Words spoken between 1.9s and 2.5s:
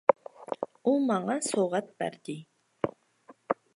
بەردى!